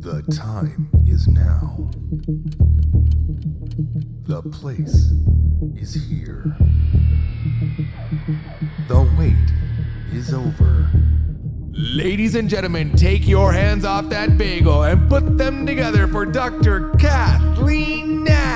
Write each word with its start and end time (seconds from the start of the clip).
The 0.00 0.22
time 0.32 0.88
is 1.04 1.26
now. 1.26 1.90
The 4.24 4.42
place 4.42 5.12
is 5.74 5.94
here. 6.08 6.44
The 8.86 9.02
wait 9.18 9.34
is 10.16 10.32
over. 10.32 10.88
Ladies 11.72 12.36
and 12.36 12.48
gentlemen, 12.48 12.92
take 12.92 13.26
your 13.26 13.52
hands 13.52 13.84
off 13.84 14.08
that 14.10 14.38
bagel 14.38 14.84
and 14.84 15.08
put 15.08 15.36
them 15.36 15.66
together 15.66 16.06
for 16.06 16.24
Dr. 16.24 16.90
Kathleen 17.00 18.22
Nash. 18.22 18.47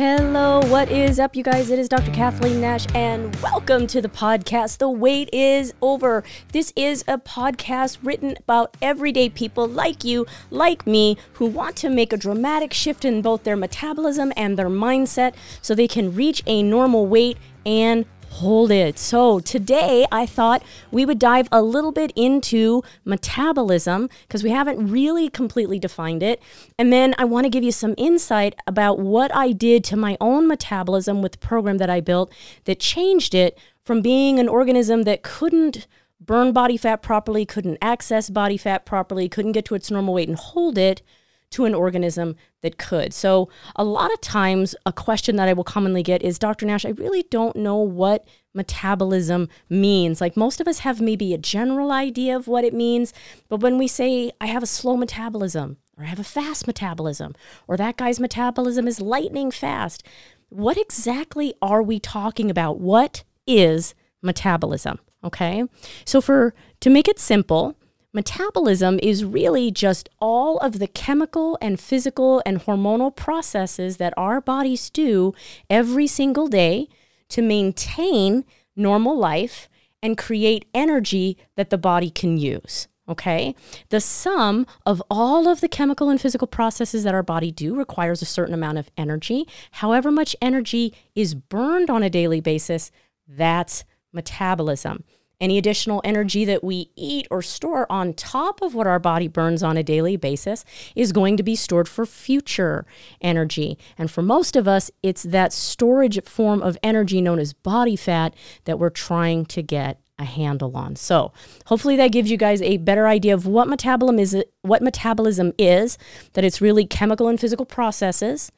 Hello, 0.00 0.60
what 0.68 0.90
is 0.90 1.20
up, 1.20 1.36
you 1.36 1.42
guys? 1.42 1.68
It 1.68 1.78
is 1.78 1.86
Dr. 1.86 2.10
Kathleen 2.10 2.58
Nash, 2.58 2.86
and 2.94 3.36
welcome 3.42 3.86
to 3.88 4.00
the 4.00 4.08
podcast. 4.08 4.78
The 4.78 4.88
wait 4.88 5.28
is 5.30 5.74
over. 5.82 6.24
This 6.52 6.72
is 6.74 7.04
a 7.06 7.18
podcast 7.18 7.98
written 8.02 8.34
about 8.38 8.78
everyday 8.80 9.28
people 9.28 9.68
like 9.68 10.02
you, 10.02 10.24
like 10.50 10.86
me, 10.86 11.18
who 11.34 11.44
want 11.44 11.76
to 11.76 11.90
make 11.90 12.14
a 12.14 12.16
dramatic 12.16 12.72
shift 12.72 13.04
in 13.04 13.20
both 13.20 13.44
their 13.44 13.56
metabolism 13.56 14.32
and 14.38 14.58
their 14.58 14.70
mindset 14.70 15.34
so 15.60 15.74
they 15.74 15.86
can 15.86 16.14
reach 16.14 16.42
a 16.46 16.62
normal 16.62 17.06
weight 17.06 17.36
and 17.66 18.06
hold 18.30 18.70
it. 18.70 18.98
So, 18.98 19.40
today 19.40 20.06
I 20.10 20.24
thought 20.24 20.62
we 20.90 21.04
would 21.04 21.18
dive 21.18 21.48
a 21.52 21.62
little 21.62 21.92
bit 21.92 22.12
into 22.16 22.82
metabolism 23.04 24.08
because 24.22 24.42
we 24.42 24.50
haven't 24.50 24.90
really 24.90 25.28
completely 25.28 25.78
defined 25.78 26.22
it. 26.22 26.42
And 26.78 26.92
then 26.92 27.14
I 27.18 27.24
want 27.24 27.44
to 27.44 27.50
give 27.50 27.64
you 27.64 27.72
some 27.72 27.94
insight 27.98 28.54
about 28.66 28.98
what 28.98 29.34
I 29.34 29.52
did 29.52 29.84
to 29.84 29.96
my 29.96 30.16
own 30.20 30.46
metabolism 30.46 31.22
with 31.22 31.32
the 31.32 31.38
program 31.38 31.78
that 31.78 31.90
I 31.90 32.00
built 32.00 32.32
that 32.64 32.80
changed 32.80 33.34
it 33.34 33.58
from 33.84 34.00
being 34.00 34.38
an 34.38 34.48
organism 34.48 35.02
that 35.02 35.22
couldn't 35.22 35.86
burn 36.20 36.52
body 36.52 36.76
fat 36.76 37.02
properly, 37.02 37.44
couldn't 37.44 37.78
access 37.82 38.30
body 38.30 38.56
fat 38.56 38.84
properly, 38.86 39.28
couldn't 39.28 39.52
get 39.52 39.64
to 39.64 39.74
its 39.74 39.90
normal 39.90 40.14
weight 40.14 40.28
and 40.28 40.38
hold 40.38 40.78
it 40.78 41.02
to 41.50 41.64
an 41.64 41.74
organism 41.74 42.36
that 42.62 42.78
could. 42.78 43.12
So, 43.12 43.48
a 43.76 43.84
lot 43.84 44.12
of 44.12 44.20
times, 44.20 44.74
a 44.86 44.92
question 44.92 45.36
that 45.36 45.48
I 45.48 45.52
will 45.52 45.64
commonly 45.64 46.02
get 46.02 46.22
is 46.22 46.38
Dr. 46.38 46.66
Nash, 46.66 46.84
I 46.84 46.90
really 46.90 47.24
don't 47.30 47.56
know 47.56 47.76
what 47.76 48.26
metabolism 48.54 49.48
means. 49.68 50.20
Like, 50.20 50.36
most 50.36 50.60
of 50.60 50.68
us 50.68 50.80
have 50.80 51.00
maybe 51.00 51.34
a 51.34 51.38
general 51.38 51.90
idea 51.92 52.36
of 52.36 52.46
what 52.46 52.64
it 52.64 52.74
means, 52.74 53.12
but 53.48 53.60
when 53.60 53.78
we 53.78 53.88
say, 53.88 54.30
I 54.40 54.46
have 54.46 54.62
a 54.62 54.66
slow 54.66 54.96
metabolism, 54.96 55.78
or 55.96 56.04
I 56.04 56.08
have 56.08 56.20
a 56.20 56.24
fast 56.24 56.66
metabolism, 56.66 57.34
or 57.66 57.76
that 57.76 57.96
guy's 57.96 58.20
metabolism 58.20 58.86
is 58.86 59.00
lightning 59.00 59.50
fast, 59.50 60.04
what 60.48 60.76
exactly 60.76 61.54
are 61.62 61.82
we 61.82 62.00
talking 62.00 62.50
about? 62.50 62.80
What 62.80 63.24
is 63.46 63.94
metabolism? 64.22 64.98
Okay. 65.22 65.64
So, 66.04 66.20
for 66.20 66.54
to 66.80 66.90
make 66.90 67.08
it 67.08 67.18
simple, 67.18 67.76
Metabolism 68.12 68.98
is 69.02 69.24
really 69.24 69.70
just 69.70 70.08
all 70.18 70.58
of 70.58 70.80
the 70.80 70.88
chemical 70.88 71.56
and 71.62 71.78
physical 71.78 72.42
and 72.44 72.60
hormonal 72.62 73.14
processes 73.14 73.98
that 73.98 74.12
our 74.16 74.40
bodies 74.40 74.90
do 74.90 75.32
every 75.68 76.08
single 76.08 76.48
day 76.48 76.88
to 77.28 77.40
maintain 77.40 78.44
normal 78.74 79.16
life 79.16 79.68
and 80.02 80.18
create 80.18 80.64
energy 80.74 81.36
that 81.56 81.70
the 81.70 81.78
body 81.78 82.10
can 82.10 82.36
use. 82.36 82.88
Okay. 83.08 83.54
The 83.90 84.00
sum 84.00 84.66
of 84.86 85.02
all 85.10 85.48
of 85.48 85.60
the 85.60 85.68
chemical 85.68 86.08
and 86.08 86.20
physical 86.20 86.46
processes 86.46 87.04
that 87.04 87.14
our 87.14 87.22
body 87.22 87.50
do 87.50 87.76
requires 87.76 88.22
a 88.22 88.26
certain 88.26 88.54
amount 88.54 88.78
of 88.78 88.90
energy. 88.96 89.46
However 89.72 90.10
much 90.10 90.34
energy 90.40 90.94
is 91.14 91.34
burned 91.34 91.90
on 91.90 92.02
a 92.02 92.10
daily 92.10 92.40
basis, 92.40 92.90
that's 93.28 93.84
metabolism. 94.12 95.04
Any 95.40 95.58
additional 95.58 96.00
energy 96.04 96.44
that 96.44 96.62
we 96.62 96.90
eat 96.96 97.26
or 97.30 97.40
store 97.42 97.90
on 97.90 98.14
top 98.14 98.60
of 98.60 98.74
what 98.74 98.86
our 98.86 98.98
body 98.98 99.28
burns 99.28 99.62
on 99.62 99.76
a 99.76 99.82
daily 99.82 100.16
basis 100.16 100.64
is 100.94 101.12
going 101.12 101.36
to 101.36 101.42
be 101.42 101.56
stored 101.56 101.88
for 101.88 102.04
future 102.04 102.86
energy. 103.20 103.78
And 103.96 104.10
for 104.10 104.22
most 104.22 104.56
of 104.56 104.68
us, 104.68 104.90
it's 105.02 105.22
that 105.24 105.52
storage 105.52 106.22
form 106.24 106.62
of 106.62 106.76
energy 106.82 107.20
known 107.20 107.38
as 107.38 107.52
body 107.52 107.96
fat 107.96 108.34
that 108.64 108.78
we're 108.78 108.90
trying 108.90 109.46
to 109.46 109.62
get 109.62 110.00
a 110.18 110.24
handle 110.24 110.76
on. 110.76 110.96
So, 110.96 111.32
hopefully 111.66 111.96
that 111.96 112.12
gives 112.12 112.30
you 112.30 112.36
guys 112.36 112.60
a 112.60 112.76
better 112.76 113.06
idea 113.06 113.32
of 113.32 113.46
what 113.46 113.68
metabolism 113.68 114.18
is 114.18 114.44
what 114.60 114.82
metabolism 114.82 115.52
is, 115.56 115.96
that 116.34 116.44
it's 116.44 116.60
really 116.60 116.84
chemical 116.84 117.26
and 117.26 117.40
physical 117.40 117.64
processes 117.64 118.52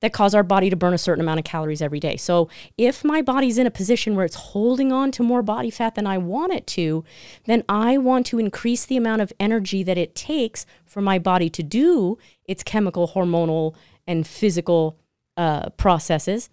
that 0.00 0.12
cause 0.12 0.34
our 0.34 0.42
body 0.42 0.70
to 0.70 0.76
burn 0.76 0.94
a 0.94 0.98
certain 0.98 1.22
amount 1.22 1.38
of 1.38 1.44
calories 1.44 1.82
every 1.82 2.00
day. 2.00 2.16
So, 2.16 2.48
if 2.76 3.04
my 3.04 3.22
body's 3.22 3.58
in 3.58 3.66
a 3.66 3.70
position 3.70 4.14
where 4.14 4.24
it's 4.24 4.36
holding 4.36 4.92
on 4.92 5.10
to 5.12 5.22
more 5.22 5.42
body 5.42 5.70
fat 5.70 5.94
than 5.94 6.06
I 6.06 6.18
want 6.18 6.52
it 6.52 6.66
to, 6.68 7.04
then 7.46 7.64
I 7.68 7.98
want 7.98 8.26
to 8.26 8.38
increase 8.38 8.84
the 8.84 8.96
amount 8.96 9.22
of 9.22 9.32
energy 9.40 9.82
that 9.82 9.98
it 9.98 10.14
takes 10.14 10.66
for 10.86 11.00
my 11.00 11.18
body 11.18 11.50
to 11.50 11.62
do 11.62 12.18
its 12.44 12.62
chemical, 12.62 13.08
hormonal, 13.08 13.74
and 14.06 14.26
physical 14.26 14.98
uh, 15.36 15.70
processes. 15.70 16.48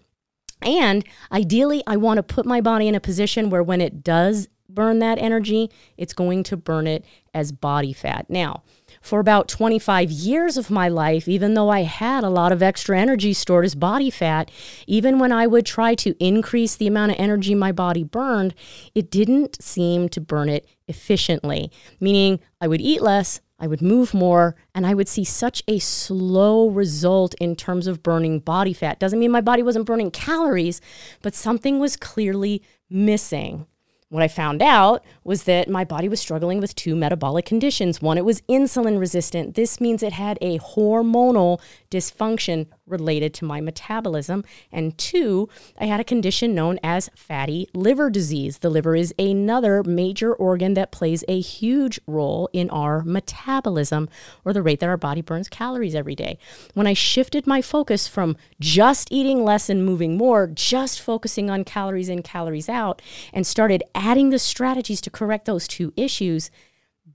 And 0.62 1.06
ideally, 1.31 1.83
I 1.85 1.97
want 1.97 2.17
to 2.17 2.23
put 2.23 2.45
my 2.45 2.62
body 2.62 2.88
in 2.88 2.95
a 2.95 3.00
position 3.00 3.50
where 3.50 3.63
when 3.63 3.81
it 3.81 4.03
does 4.03 4.47
burn 4.69 5.00
that 5.00 5.19
energy, 5.19 5.69
it's 5.97 6.13
going 6.13 6.44
to 6.44 6.57
burn 6.57 6.88
it 6.88 7.06
as 7.33 7.51
body 7.51 7.94
fat. 7.94 8.25
Now, 8.29 8.63
for 9.05 9.19
about 9.19 9.47
25 9.47 10.09
years 10.09 10.57
of 10.57 10.71
my 10.71 10.89
life, 10.89 11.27
even 11.27 11.53
though 11.53 11.69
I 11.69 11.83
had 11.83 12.23
a 12.23 12.29
lot 12.29 12.51
of 12.51 12.63
extra 12.63 12.99
energy 12.99 13.33
stored 13.33 13.63
as 13.63 13.75
body 13.75 14.09
fat, 14.09 14.49
even 14.88 15.19
when 15.19 15.31
I 15.31 15.45
would 15.45 15.66
try 15.66 15.93
to 15.95 16.16
increase 16.19 16.75
the 16.75 16.88
amount 16.88 17.11
of 17.11 17.19
energy 17.19 17.53
my 17.53 17.71
body 17.71 18.03
burned, 18.03 18.55
it 18.95 19.11
didn't 19.11 19.61
seem 19.61 20.09
to 20.09 20.19
burn 20.19 20.49
it 20.49 20.67
efficiently. 20.88 21.71
Meaning, 21.99 22.39
I 22.59 22.67
would 22.67 22.81
eat 22.81 23.03
less, 23.03 23.41
I 23.59 23.67
would 23.67 23.81
move 23.81 24.15
more, 24.15 24.55
and 24.73 24.88
I 24.88 24.95
would 24.95 25.07
see 25.07 25.23
such 25.23 25.61
a 25.67 25.77
slow 25.77 26.69
result 26.69 27.35
in 27.39 27.55
terms 27.55 27.85
of 27.85 28.01
burning 28.01 28.39
body 28.39 28.73
fat. 28.73 28.99
Doesn't 28.99 29.19
mean 29.19 29.31
my 29.31 29.41
body 29.41 29.61
wasn't 29.61 29.85
burning 29.85 30.09
calories, 30.09 30.81
but 31.21 31.35
something 31.35 31.77
was 31.77 31.95
clearly 31.95 32.63
missing. 32.89 33.67
What 34.09 34.21
I 34.21 34.27
found 34.27 34.61
out 34.61 35.03
was 35.23 35.43
that 35.43 35.67
my 35.67 35.83
body 35.83 36.07
was 36.07 36.19
struggling 36.19 36.59
with 36.59 36.75
two 36.75 36.95
metabolic 36.95 37.43
conditions. 37.43 38.03
One, 38.03 38.19
it 38.19 38.25
was 38.25 38.41
insulin 38.41 38.99
resistant. 38.99 39.55
This 39.55 39.81
means 39.81 40.03
it 40.03 40.13
had 40.13 40.38
a 40.41 40.59
hormonal 40.59 41.59
dysfunction 41.89 42.67
related 42.85 43.33
to 43.33 43.45
my 43.45 43.61
metabolism. 43.61 44.44
And 44.71 44.95
two, 44.99 45.49
I 45.79 45.85
had 45.85 45.99
a 45.99 46.03
condition 46.03 46.53
known 46.53 46.79
as 46.83 47.09
fatty 47.15 47.67
liver 47.73 48.11
disease. 48.11 48.59
The 48.59 48.69
liver 48.69 48.95
is 48.95 49.11
another 49.17 49.81
major 49.83 50.35
organ 50.35 50.75
that 50.75 50.91
plays 50.91 51.23
a 51.27 51.39
huge 51.39 51.99
role 52.05 52.47
in 52.53 52.69
our 52.69 53.01
metabolism 53.03 54.07
or 54.44 54.53
the 54.53 54.61
rate 54.61 54.81
that 54.81 54.89
our 54.89 54.97
body 54.97 55.21
burns 55.21 55.49
calories 55.49 55.95
every 55.95 56.15
day. 56.15 56.38
When 56.75 56.85
I 56.85 56.94
shifted 56.94 57.47
my 57.47 57.63
focus 57.63 58.07
from 58.07 58.38
just 58.59 59.11
eating 59.11 59.44
less 59.44 59.67
and 59.67 59.83
moving 59.83 60.15
more, 60.15 60.45
just 60.45 61.01
focusing 61.01 61.49
on 61.49 61.63
calories 61.63 62.09
in, 62.09 62.21
calories 62.21 62.69
out, 62.69 63.01
and 63.33 63.47
started 63.47 63.81
adding 63.95 64.29
the 64.29 64.39
strategies 64.39 65.01
to 65.01 65.09
correct 65.09 65.45
those 65.45 65.67
two 65.67 65.94
issues, 65.95 66.51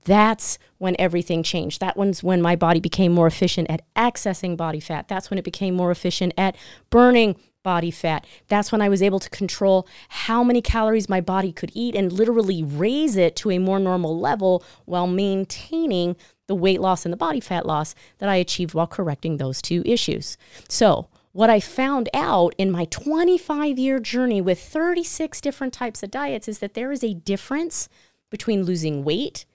that's 0.05 0.57
when 0.77 0.95
everything 0.99 1.43
changed. 1.43 1.79
That 1.79 1.95
one's 1.95 2.23
when 2.23 2.41
my 2.41 2.55
body 2.55 2.79
became 2.79 3.11
more 3.11 3.27
efficient 3.27 3.69
at 3.69 3.83
accessing 3.95 4.57
body 4.57 4.79
fat. 4.79 5.07
That's 5.07 5.29
when 5.29 5.37
it 5.37 5.45
became 5.45 5.75
more 5.75 5.91
efficient 5.91 6.33
at 6.37 6.55
burning 6.89 7.35
body 7.63 7.91
fat. 7.91 8.25
That's 8.47 8.71
when 8.71 8.81
I 8.81 8.89
was 8.89 9.03
able 9.03 9.19
to 9.19 9.29
control 9.29 9.87
how 10.09 10.43
many 10.43 10.61
calories 10.61 11.09
my 11.09 11.21
body 11.21 11.51
could 11.51 11.71
eat 11.73 11.95
and 11.95 12.11
literally 12.11 12.63
raise 12.63 13.15
it 13.15 13.35
to 13.37 13.51
a 13.51 13.59
more 13.59 13.79
normal 13.79 14.19
level 14.19 14.63
while 14.85 15.07
maintaining 15.07 16.15
the 16.47 16.55
weight 16.55 16.81
loss 16.81 17.05
and 17.05 17.13
the 17.13 17.17
body 17.17 17.39
fat 17.39 17.65
loss 17.65 17.93
that 18.17 18.29
I 18.29 18.35
achieved 18.37 18.73
while 18.73 18.87
correcting 18.87 19.37
those 19.37 19.61
two 19.61 19.83
issues. 19.85 20.37
So, 20.67 21.07
what 21.33 21.49
I 21.49 21.59
found 21.59 22.09
out 22.13 22.53
in 22.57 22.71
my 22.71 22.85
25 22.85 23.79
year 23.79 23.99
journey 23.99 24.41
with 24.41 24.59
36 24.59 25.39
different 25.41 25.73
types 25.73 26.03
of 26.03 26.11
diets 26.11 26.47
is 26.47 26.59
that 26.59 26.73
there 26.73 26.91
is 26.91 27.03
a 27.03 27.13
difference 27.13 27.87
between 28.29 28.63
losing 28.63 29.03
weight 29.03 29.45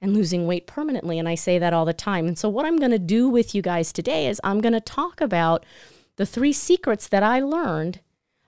and 0.00 0.14
losing 0.14 0.46
weight 0.46 0.66
permanently. 0.66 1.18
And 1.18 1.28
I 1.28 1.34
say 1.34 1.58
that 1.58 1.72
all 1.72 1.84
the 1.84 1.92
time. 1.92 2.26
And 2.26 2.38
so, 2.38 2.48
what 2.48 2.66
I'm 2.66 2.76
going 2.76 2.90
to 2.90 2.98
do 2.98 3.28
with 3.28 3.54
you 3.54 3.62
guys 3.62 3.92
today 3.92 4.26
is 4.28 4.40
I'm 4.44 4.60
going 4.60 4.72
to 4.74 4.80
talk 4.80 5.20
about 5.20 5.64
the 6.16 6.26
three 6.26 6.52
secrets 6.52 7.08
that 7.08 7.22
I 7.22 7.40
learned 7.40 8.00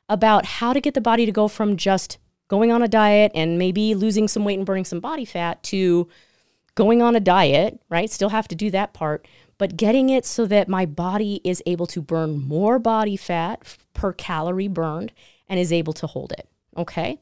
about 0.09 0.44
how 0.44 0.73
to 0.73 0.81
get 0.81 0.94
the 0.94 1.00
body 1.00 1.27
to 1.27 1.33
go 1.33 1.49
from 1.49 1.77
just 1.77 2.19
going 2.49 2.71
on 2.71 2.83
a 2.83 2.88
diet 2.88 3.33
and 3.35 3.59
maybe 3.59 3.94
losing 3.94 4.29
some 4.29 4.44
weight 4.44 4.59
and 4.59 4.67
burning 4.67 4.85
some 4.85 5.00
body 5.00 5.25
fat 5.25 5.62
to 5.65 6.09
going 6.77 7.03
on 7.03 7.17
a 7.17 7.21
diet, 7.21 7.81
right? 7.88 8.11
Still 8.11 8.29
have 8.29 8.47
to 8.49 8.55
do 8.55 8.71
that 8.71 8.93
part, 8.93 9.27
but 9.58 9.76
getting 9.76 10.11
it 10.11 10.25
so 10.25 10.47
that 10.47 10.69
my 10.69 10.87
body 10.87 11.41
is 11.44 11.62
able 11.67 11.87
to 11.88 12.03
burn 12.03 12.47
more 12.47 12.79
body 12.79 13.17
fat 13.17 13.76
per 13.94 14.12
calorie 14.12 14.69
burned 14.69 15.12
and 15.49 15.58
is 15.58 15.73
able 15.73 15.93
to 15.94 16.06
hold 16.06 16.32
it. 16.32 16.49
Okay. 16.76 17.19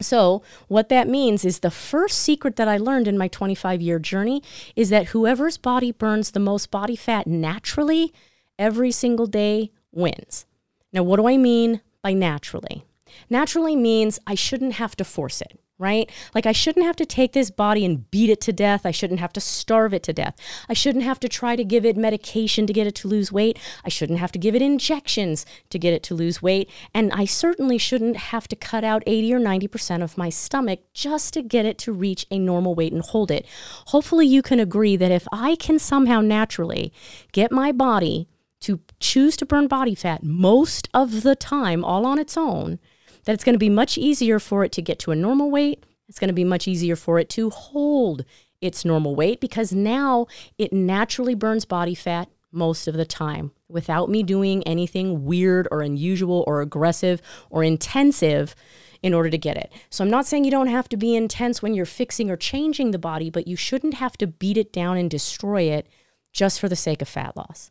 So, 0.00 0.42
what 0.68 0.88
that 0.88 1.08
means 1.08 1.44
is 1.44 1.60
the 1.60 1.70
first 1.70 2.18
secret 2.18 2.56
that 2.56 2.66
I 2.66 2.76
learned 2.76 3.06
in 3.06 3.18
my 3.18 3.28
25 3.28 3.80
year 3.80 3.98
journey 3.98 4.42
is 4.74 4.88
that 4.88 5.08
whoever's 5.08 5.58
body 5.58 5.92
burns 5.92 6.30
the 6.30 6.40
most 6.40 6.70
body 6.70 6.96
fat 6.96 7.26
naturally 7.26 8.12
every 8.58 8.90
single 8.90 9.26
day 9.26 9.70
wins. 9.92 10.46
Now, 10.92 11.02
what 11.02 11.16
do 11.16 11.28
I 11.28 11.36
mean 11.36 11.82
by 12.02 12.14
naturally? 12.14 12.84
Naturally 13.30 13.76
means 13.76 14.18
I 14.26 14.34
shouldn't 14.34 14.74
have 14.74 14.96
to 14.96 15.04
force 15.04 15.40
it 15.40 15.60
right? 15.82 16.08
Like, 16.34 16.46
I 16.46 16.52
shouldn't 16.52 16.86
have 16.86 16.96
to 16.96 17.04
take 17.04 17.32
this 17.32 17.50
body 17.50 17.84
and 17.84 18.10
beat 18.10 18.30
it 18.30 18.40
to 18.42 18.52
death. 18.52 18.86
I 18.86 18.90
shouldn't 18.92 19.20
have 19.20 19.32
to 19.34 19.40
starve 19.40 19.92
it 19.92 20.02
to 20.04 20.12
death. 20.12 20.36
I 20.68 20.72
shouldn't 20.72 21.04
have 21.04 21.20
to 21.20 21.28
try 21.28 21.56
to 21.56 21.64
give 21.64 21.84
it 21.84 21.96
medication 21.96 22.66
to 22.66 22.72
get 22.72 22.86
it 22.86 22.94
to 22.96 23.08
lose 23.08 23.32
weight. 23.32 23.58
I 23.84 23.88
shouldn't 23.88 24.20
have 24.20 24.32
to 24.32 24.38
give 24.38 24.54
it 24.54 24.62
injections 24.62 25.44
to 25.70 25.78
get 25.78 25.92
it 25.92 26.02
to 26.04 26.14
lose 26.14 26.40
weight. 26.40 26.70
And 26.94 27.12
I 27.12 27.24
certainly 27.24 27.76
shouldn't 27.78 28.16
have 28.16 28.48
to 28.48 28.56
cut 28.56 28.84
out 28.84 29.02
80 29.06 29.34
or 29.34 29.40
90% 29.40 30.02
of 30.02 30.16
my 30.16 30.30
stomach 30.30 30.80
just 30.94 31.34
to 31.34 31.42
get 31.42 31.66
it 31.66 31.78
to 31.78 31.92
reach 31.92 32.24
a 32.30 32.38
normal 32.38 32.74
weight 32.74 32.92
and 32.92 33.02
hold 33.02 33.30
it. 33.30 33.44
Hopefully, 33.88 34.26
you 34.26 34.40
can 34.40 34.60
agree 34.60 34.96
that 34.96 35.10
if 35.10 35.26
I 35.32 35.56
can 35.56 35.78
somehow 35.78 36.20
naturally 36.20 36.92
get 37.32 37.50
my 37.50 37.72
body 37.72 38.28
to 38.60 38.80
choose 39.00 39.36
to 39.36 39.46
burn 39.46 39.66
body 39.66 39.94
fat 39.94 40.22
most 40.22 40.88
of 40.94 41.22
the 41.22 41.34
time, 41.34 41.84
all 41.84 42.06
on 42.06 42.18
its 42.18 42.36
own, 42.36 42.78
that 43.24 43.32
it's 43.32 43.44
going 43.44 43.54
to 43.54 43.58
be 43.58 43.70
much 43.70 43.96
easier 43.96 44.38
for 44.38 44.64
it 44.64 44.72
to 44.72 44.82
get 44.82 44.98
to 45.00 45.10
a 45.10 45.16
normal 45.16 45.50
weight. 45.50 45.84
It's 46.08 46.18
going 46.18 46.28
to 46.28 46.34
be 46.34 46.44
much 46.44 46.68
easier 46.68 46.96
for 46.96 47.18
it 47.18 47.28
to 47.30 47.50
hold 47.50 48.24
its 48.60 48.84
normal 48.84 49.14
weight 49.14 49.40
because 49.40 49.72
now 49.72 50.26
it 50.58 50.72
naturally 50.72 51.34
burns 51.34 51.64
body 51.64 51.94
fat 51.94 52.28
most 52.52 52.86
of 52.86 52.94
the 52.94 53.04
time 53.04 53.50
without 53.68 54.10
me 54.10 54.22
doing 54.22 54.62
anything 54.64 55.24
weird 55.24 55.66
or 55.70 55.80
unusual 55.80 56.44
or 56.46 56.60
aggressive 56.60 57.22
or 57.50 57.64
intensive 57.64 58.54
in 59.02 59.14
order 59.14 59.30
to 59.30 59.38
get 59.38 59.56
it. 59.56 59.72
So 59.90 60.04
I'm 60.04 60.10
not 60.10 60.26
saying 60.26 60.44
you 60.44 60.50
don't 60.50 60.68
have 60.68 60.88
to 60.90 60.96
be 60.96 61.16
intense 61.16 61.60
when 61.60 61.74
you're 61.74 61.86
fixing 61.86 62.30
or 62.30 62.36
changing 62.36 62.92
the 62.92 62.98
body, 62.98 63.30
but 63.30 63.48
you 63.48 63.56
shouldn't 63.56 63.94
have 63.94 64.16
to 64.18 64.26
beat 64.26 64.56
it 64.56 64.72
down 64.72 64.96
and 64.96 65.10
destroy 65.10 65.62
it 65.62 65.88
just 66.32 66.60
for 66.60 66.68
the 66.68 66.76
sake 66.76 67.02
of 67.02 67.08
fat 67.08 67.36
loss. 67.36 67.70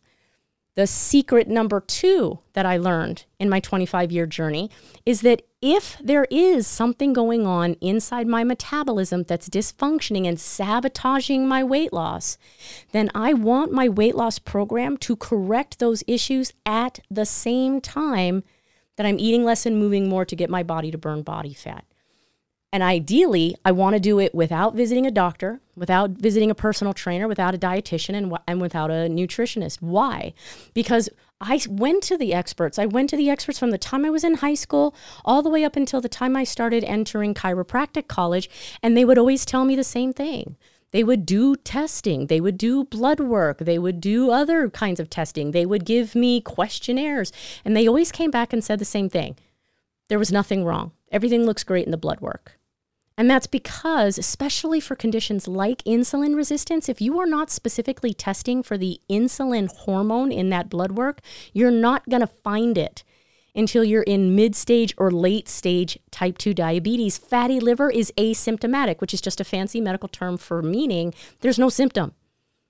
The 0.76 0.88
secret 0.88 1.50
number 1.50 1.82
two 1.82 2.40
that 2.54 2.66
I 2.66 2.78
learned 2.78 3.26
in 3.40 3.50
my 3.50 3.60
25 3.60 4.12
year 4.12 4.26
journey 4.26 4.70
is 5.06 5.22
that 5.22 5.42
if 5.62 5.98
there 6.02 6.26
is 6.32 6.66
something 6.66 7.12
going 7.12 7.46
on 7.46 7.76
inside 7.82 8.26
my 8.26 8.44
metabolism 8.46 9.24
that's 9.24 9.50
dysfunctioning 9.50 10.26
and 10.26 10.40
sabotaging 10.40 11.46
my 11.48 11.64
weight 11.64 11.92
loss, 11.92 12.38
then 12.94 13.12
I 13.14 13.34
want 13.34 13.74
my 13.74 13.90
weight 13.90 14.16
loss 14.16 14.40
program 14.40 14.98
to 15.00 15.18
correct 15.18 15.80
those 15.80 16.04
issues 16.08 16.54
at 16.66 17.00
the 17.12 17.26
same 17.26 17.82
time 17.82 18.44
that 18.96 19.06
I'm 19.06 19.20
eating 19.20 19.44
less 19.44 19.66
and 19.66 19.78
moving 19.78 20.08
more 20.08 20.26
to 20.26 20.36
get 20.36 20.50
my 20.50 20.64
body 20.64 20.90
to 20.92 20.98
burn 20.98 21.22
body 21.22 21.54
fat. 21.54 21.86
And 22.74 22.84
ideally, 22.84 23.56
I 23.66 23.74
want 23.74 23.96
to 23.96 24.00
do 24.00 24.18
it 24.20 24.34
without 24.34 24.76
visiting 24.76 25.06
a 25.06 25.12
doctor, 25.12 25.60
without 25.76 26.12
visiting 26.12 26.50
a 26.50 26.56
personal 26.56 26.94
trainer, 26.94 27.28
without 27.28 27.54
a 27.54 27.58
dietitian, 27.58 28.16
and, 28.16 28.38
and 28.48 28.62
without 28.62 28.90
a 28.90 29.10
nutritionist. 29.10 29.82
Why? 29.82 30.34
Because 30.74 31.10
I 31.42 31.60
went 31.68 32.04
to 32.04 32.18
the 32.18 32.34
experts. 32.34 32.80
I 32.80 32.86
went 32.86 33.10
to 33.10 33.18
the 33.18 33.30
experts 33.30 33.60
from 33.60 33.72
the 33.72 33.78
time 33.78 34.06
I 34.06 34.10
was 34.10 34.24
in 34.24 34.36
high 34.36 34.54
school 34.54 34.96
all 35.26 35.42
the 35.42 35.50
way 35.50 35.66
up 35.66 35.76
until 35.76 36.00
the 36.00 36.08
time 36.08 36.38
I 36.38 36.46
started 36.46 36.86
entering 36.86 37.34
chiropractic 37.34 38.08
college, 38.08 38.50
and 38.82 38.96
they 38.96 39.04
would 39.04 39.18
always 39.18 39.44
tell 39.44 39.66
me 39.66 39.76
the 39.76 39.84
same 39.84 40.14
thing. 40.14 40.56
They 40.92 41.04
would 41.04 41.26
do 41.26 41.56
testing, 41.56 42.28
they 42.28 42.42
would 42.42 42.58
do 42.58 42.84
blood 42.84 43.20
work, 43.20 43.60
they 43.60 43.80
would 43.80 44.00
do 44.00 44.30
other 44.30 44.70
kinds 44.70 45.00
of 45.00 45.10
testing, 45.10 45.52
they 45.52 45.66
would 45.66 45.86
give 45.86 46.16
me 46.16 46.42
questionnaires, 46.42 47.32
and 47.66 47.76
they 47.76 47.88
always 47.88 48.12
came 48.12 48.30
back 48.30 48.54
and 48.54 48.64
said 48.64 48.80
the 48.80 48.86
same 48.86 49.10
thing. 49.10 49.38
There 50.10 50.20
was 50.20 50.32
nothing 50.32 50.66
wrong. 50.66 50.92
Everything 51.12 51.46
looks 51.46 51.64
great 51.64 51.86
in 51.86 51.92
the 51.92 51.98
blood 51.98 52.20
work. 52.20 52.60
And 53.22 53.30
that's 53.30 53.46
because, 53.46 54.18
especially 54.18 54.80
for 54.80 54.96
conditions 54.96 55.48
like 55.48 55.84
insulin 55.84 56.36
resistance, 56.36 56.90
if 56.90 57.00
you 57.00 57.20
are 57.20 57.28
not 57.28 57.52
specifically 57.52 58.16
testing 58.16 58.64
for 58.64 58.80
the 58.80 59.00
insulin 59.08 59.72
hormone 59.72 60.32
in 60.32 60.50
that 60.50 60.72
blood 60.72 60.94
work, 60.94 61.20
you're 61.54 61.70
not 61.70 62.10
going 62.10 62.22
to 62.22 62.26
find 62.26 62.80
it 62.80 63.04
until 63.54 63.84
you're 63.84 64.02
in 64.02 64.36
mid 64.36 64.56
stage 64.56 64.96
or 64.98 65.12
late 65.12 65.48
stage 65.48 66.00
type 66.10 66.40
2 66.40 66.56
diabetes. 66.56 67.20
Fatty 67.20 67.60
liver 67.60 67.92
is 67.92 68.12
asymptomatic, 68.18 69.02
which 69.02 69.14
is 69.14 69.22
just 69.22 69.40
a 69.40 69.44
fancy 69.44 69.80
medical 69.80 70.10
term 70.10 70.36
for 70.36 70.64
meaning 70.64 71.14
there's 71.42 71.60
no 71.60 71.70
symptom. 71.70 72.16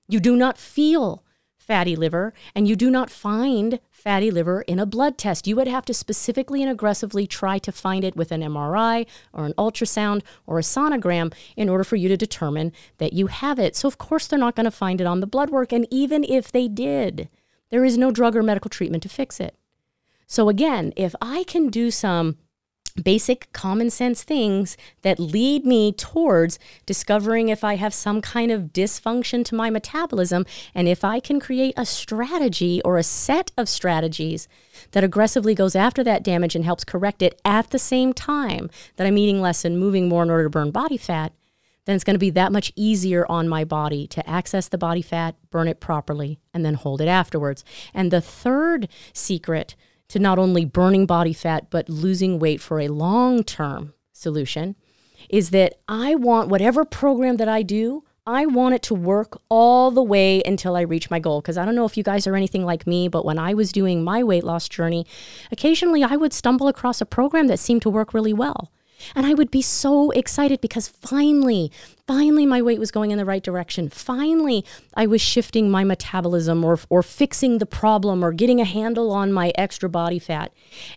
You 0.09 0.19
do 0.19 0.35
not 0.35 0.57
feel 0.57 1.23
fatty 1.71 1.95
liver 1.95 2.33
and 2.53 2.67
you 2.67 2.75
do 2.75 2.91
not 2.91 3.09
find 3.09 3.79
fatty 3.89 4.29
liver 4.29 4.61
in 4.63 4.77
a 4.77 4.85
blood 4.85 5.17
test. 5.17 5.47
You 5.47 5.55
would 5.55 5.69
have 5.69 5.85
to 5.85 5.93
specifically 5.93 6.61
and 6.61 6.69
aggressively 6.69 7.25
try 7.25 7.59
to 7.59 7.71
find 7.71 8.03
it 8.03 8.13
with 8.13 8.33
an 8.33 8.41
MRI 8.41 9.07
or 9.31 9.45
an 9.45 9.53
ultrasound 9.53 10.21
or 10.45 10.59
a 10.59 10.63
sonogram 10.63 11.33
in 11.55 11.69
order 11.69 11.85
for 11.85 11.95
you 11.95 12.09
to 12.09 12.17
determine 12.17 12.73
that 12.97 13.13
you 13.13 13.27
have 13.27 13.57
it. 13.57 13.77
So, 13.77 13.87
of 13.87 13.97
course, 13.97 14.27
they're 14.27 14.37
not 14.37 14.57
going 14.57 14.65
to 14.65 14.69
find 14.69 14.99
it 14.99 15.07
on 15.07 15.21
the 15.21 15.27
blood 15.27 15.49
work. 15.49 15.71
And 15.71 15.87
even 15.89 16.25
if 16.25 16.51
they 16.51 16.67
did, 16.67 17.29
there 17.69 17.85
is 17.85 17.97
no 17.97 18.11
drug 18.11 18.35
or 18.35 18.43
medical 18.43 18.67
treatment 18.67 19.03
to 19.03 19.09
fix 19.09 19.39
it. 19.39 19.55
So, 20.27 20.49
again, 20.49 20.91
if 20.97 21.15
I 21.21 21.45
can 21.45 21.69
do 21.69 21.89
some 21.89 22.35
basic 22.91 23.51
common 23.53 23.89
sense 23.89 24.23
things 24.23 24.77
that 25.01 25.19
lead 25.19 25.65
me 25.65 25.91
towards 25.91 26.59
discovering 26.85 27.49
if 27.49 27.63
I 27.63 27.75
have 27.75 27.93
some 27.93 28.21
kind 28.21 28.51
of 28.51 28.73
dysfunction 28.73 29.43
to 29.45 29.55
my 29.55 29.69
metabolism. 29.69 30.45
And 30.75 30.87
if 30.87 31.03
I 31.03 31.19
can 31.19 31.39
create 31.39 31.73
a 31.77 31.85
strategy 31.85 32.81
or 32.83 32.97
a 32.97 33.03
set 33.03 33.51
of 33.57 33.69
strategies 33.69 34.47
that 34.91 35.03
aggressively 35.03 35.55
goes 35.55 35.75
after 35.75 36.03
that 36.03 36.23
damage 36.23 36.55
and 36.55 36.65
helps 36.65 36.83
correct 36.83 37.21
it 37.21 37.39
at 37.45 37.69
the 37.69 37.79
same 37.79 38.13
time 38.13 38.69
that 38.95 39.07
I'm 39.07 39.17
eating 39.17 39.41
less 39.41 39.65
and 39.65 39.79
moving 39.79 40.09
more 40.09 40.23
in 40.23 40.29
order 40.29 40.43
to 40.43 40.49
burn 40.49 40.71
body 40.71 40.97
fat, 40.97 41.33
then 41.85 41.95
it's 41.95 42.03
going 42.03 42.15
to 42.15 42.19
be 42.19 42.29
that 42.31 42.51
much 42.51 42.71
easier 42.75 43.25
on 43.29 43.49
my 43.49 43.63
body 43.63 44.05
to 44.07 44.29
access 44.29 44.67
the 44.67 44.77
body 44.77 45.01
fat, 45.01 45.35
burn 45.49 45.67
it 45.67 45.79
properly, 45.79 46.39
and 46.53 46.63
then 46.63 46.75
hold 46.75 47.01
it 47.01 47.07
afterwards. 47.07 47.63
And 47.93 48.11
the 48.11 48.21
third 48.21 48.87
secret 49.13 49.75
to 50.11 50.19
not 50.19 50.37
only 50.37 50.65
burning 50.65 51.05
body 51.05 51.33
fat, 51.33 51.69
but 51.69 51.89
losing 51.89 52.37
weight 52.37 52.59
for 52.61 52.79
a 52.79 52.89
long 52.89 53.43
term 53.43 53.93
solution 54.11 54.75
is 55.29 55.51
that 55.51 55.75
I 55.87 56.15
want 56.15 56.49
whatever 56.49 56.83
program 56.83 57.37
that 57.37 57.47
I 57.47 57.61
do, 57.61 58.03
I 58.27 58.45
want 58.45 58.75
it 58.75 58.81
to 58.83 58.93
work 58.93 59.41
all 59.49 59.89
the 59.89 60.03
way 60.03 60.43
until 60.45 60.75
I 60.75 60.81
reach 60.81 61.09
my 61.09 61.19
goal. 61.19 61.41
Because 61.41 61.57
I 61.57 61.65
don't 61.65 61.75
know 61.75 61.85
if 61.85 61.95
you 61.95 62.03
guys 62.03 62.27
are 62.27 62.35
anything 62.35 62.65
like 62.65 62.85
me, 62.85 63.07
but 63.07 63.25
when 63.25 63.39
I 63.39 63.53
was 63.53 63.71
doing 63.71 64.03
my 64.03 64.21
weight 64.21 64.43
loss 64.43 64.67
journey, 64.67 65.07
occasionally 65.51 66.03
I 66.03 66.17
would 66.17 66.33
stumble 66.33 66.67
across 66.67 66.99
a 66.99 67.05
program 67.05 67.47
that 67.47 67.59
seemed 67.59 67.81
to 67.83 67.89
work 67.89 68.13
really 68.13 68.33
well. 68.33 68.71
And 69.15 69.25
I 69.25 69.33
would 69.33 69.51
be 69.51 69.61
so 69.61 70.11
excited 70.11 70.61
because 70.61 70.87
finally, 70.87 71.71
finally 72.07 72.45
my 72.45 72.61
weight 72.61 72.79
was 72.79 72.91
going 72.91 73.11
in 73.11 73.17
the 73.17 73.25
right 73.25 73.43
direction. 73.43 73.89
Finally, 73.89 74.65
I 74.95 75.07
was 75.07 75.21
shifting 75.21 75.71
my 75.71 75.83
metabolism 75.83 76.63
or, 76.63 76.79
or 76.89 77.03
fixing 77.03 77.57
the 77.57 77.65
problem 77.65 78.23
or 78.23 78.31
getting 78.31 78.59
a 78.59 78.65
handle 78.65 79.11
on 79.11 79.33
my 79.33 79.51
extra 79.55 79.89
body 79.89 80.19
fat. 80.19 80.51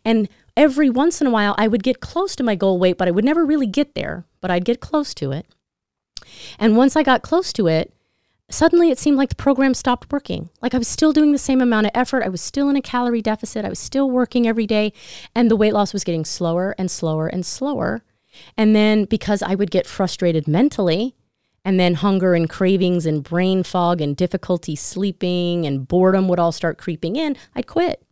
And 0.04 0.28
every 0.56 0.90
once 0.90 1.20
in 1.20 1.26
a 1.26 1.30
while, 1.30 1.54
I 1.56 1.68
would 1.68 1.82
get 1.82 2.00
close 2.00 2.36
to 2.36 2.42
my 2.42 2.54
goal 2.54 2.78
weight, 2.78 2.98
but 2.98 3.08
I 3.08 3.12
would 3.12 3.24
never 3.24 3.44
really 3.44 3.66
get 3.66 3.94
there, 3.94 4.24
but 4.40 4.50
I'd 4.50 4.64
get 4.64 4.80
close 4.80 5.14
to 5.14 5.32
it. 5.32 5.46
And 6.58 6.76
once 6.76 6.96
I 6.96 7.02
got 7.02 7.22
close 7.22 7.52
to 7.54 7.68
it, 7.68 7.93
suddenly 8.50 8.90
it 8.90 8.98
seemed 8.98 9.16
like 9.16 9.30
the 9.30 9.34
program 9.34 9.74
stopped 9.74 10.12
working. 10.12 10.50
Like 10.60 10.74
I 10.74 10.78
was 10.78 10.88
still 10.88 11.12
doing 11.12 11.32
the 11.32 11.38
same 11.38 11.60
amount 11.60 11.86
of 11.86 11.92
effort. 11.94 12.22
I 12.22 12.28
was 12.28 12.40
still 12.40 12.68
in 12.68 12.76
a 12.76 12.82
calorie 12.82 13.22
deficit. 13.22 13.64
I 13.64 13.68
was 13.68 13.78
still 13.78 14.10
working 14.10 14.46
every 14.46 14.66
day. 14.66 14.92
And 15.34 15.50
the 15.50 15.56
weight 15.56 15.72
loss 15.72 15.92
was 15.92 16.04
getting 16.04 16.24
slower 16.24 16.74
and 16.78 16.90
slower 16.90 17.26
and 17.26 17.44
slower. 17.44 18.04
And 18.56 18.74
then 18.74 19.04
because 19.04 19.42
I 19.42 19.54
would 19.54 19.70
get 19.70 19.86
frustrated 19.86 20.48
mentally, 20.48 21.14
and 21.64 21.80
then 21.80 21.94
hunger 21.94 22.34
and 22.34 22.48
cravings 22.48 23.06
and 23.06 23.24
brain 23.24 23.62
fog 23.62 24.00
and 24.00 24.16
difficulty 24.16 24.76
sleeping 24.76 25.66
and 25.66 25.88
boredom 25.88 26.28
would 26.28 26.38
all 26.38 26.52
start 26.52 26.78
creeping 26.78 27.16
in, 27.16 27.36
I'd 27.54 27.66
quit. 27.66 28.04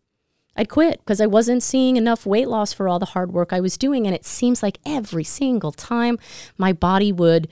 I'd 0.57 0.69
quit 0.69 1.01
because 1.01 1.21
I 1.21 1.27
wasn't 1.27 1.63
seeing 1.63 1.97
enough 1.97 2.27
weight 2.27 2.49
loss 2.49 2.73
for 2.73 2.89
all 2.89 2.99
the 2.99 3.07
hard 3.07 3.33
work 3.33 3.53
I 3.53 3.61
was 3.61 3.79
doing. 3.79 4.07
And 4.07 4.15
it 4.15 4.25
seems 4.25 4.63
like 4.63 4.79
every 4.85 5.25
single 5.25 5.73
time 5.73 6.19
my 6.57 6.73
body 6.73 7.13
would 7.13 7.49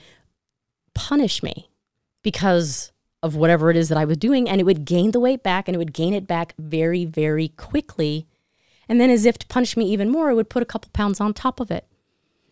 punish 0.93 1.41
me 1.41 1.70
because 2.23 2.91
of 3.23 3.35
whatever 3.35 3.69
it 3.69 3.77
is 3.77 3.89
that 3.89 3.97
I 3.97 4.05
was 4.05 4.17
doing. 4.17 4.49
And 4.49 4.59
it 4.59 4.63
would 4.63 4.85
gain 4.85 5.11
the 5.11 5.19
weight 5.19 5.43
back 5.43 5.67
and 5.67 5.75
it 5.75 5.77
would 5.77 5.93
gain 5.93 6.13
it 6.13 6.27
back 6.27 6.53
very, 6.57 7.05
very 7.05 7.49
quickly. 7.49 8.27
And 8.89 8.99
then, 8.99 9.09
as 9.09 9.25
if 9.25 9.37
to 9.39 9.47
punish 9.47 9.77
me 9.77 9.85
even 9.85 10.09
more, 10.09 10.29
it 10.29 10.35
would 10.35 10.49
put 10.49 10.63
a 10.63 10.65
couple 10.65 10.89
pounds 10.93 11.21
on 11.21 11.33
top 11.33 11.59
of 11.59 11.71
it. 11.71 11.87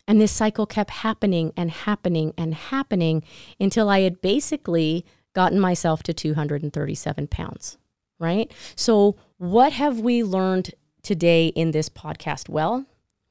And 0.08 0.20
this 0.20 0.32
cycle 0.32 0.66
kept 0.66 0.90
happening 0.90 1.54
and 1.58 1.70
happening 1.70 2.34
and 2.38 2.56
happening 2.56 3.24
until 3.60 3.90
I 3.90 4.02
had 4.02 4.22
basically 4.22 5.06
gotten 5.34 5.60
myself 5.60 6.02
to 6.04 6.14
237 6.14 7.28
pounds, 7.28 7.78
right? 8.18 8.52
So, 8.76 9.18
what 9.38 9.74
have 9.74 10.00
we 10.00 10.24
learned 10.24 10.74
today 11.04 11.48
in 11.48 11.72
this 11.72 11.90
podcast? 11.90 12.50
Well, 12.50 12.86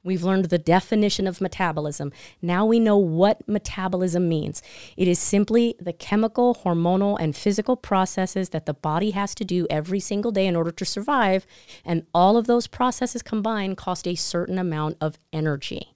We've 0.09 0.23
learned 0.23 0.45
the 0.45 0.57
definition 0.57 1.27
of 1.27 1.39
metabolism. 1.39 2.11
Now 2.41 2.65
we 2.65 2.79
know 2.79 2.97
what 2.97 3.47
metabolism 3.47 4.27
means. 4.27 4.63
It 4.97 5.07
is 5.07 5.19
simply 5.19 5.75
the 5.79 5.93
chemical, 5.93 6.55
hormonal, 6.65 7.15
and 7.19 7.35
physical 7.35 7.75
processes 7.75 8.49
that 8.49 8.65
the 8.65 8.73
body 8.73 9.11
has 9.11 9.35
to 9.35 9.45
do 9.45 9.67
every 9.69 9.99
single 9.99 10.31
day 10.31 10.47
in 10.47 10.55
order 10.55 10.71
to 10.71 10.83
survive. 10.83 11.45
And 11.85 12.07
all 12.11 12.37
of 12.37 12.47
those 12.47 12.65
processes 12.65 13.21
combined 13.21 13.77
cost 13.77 14.07
a 14.07 14.15
certain 14.15 14.57
amount 14.57 14.97
of 14.99 15.19
energy. 15.31 15.93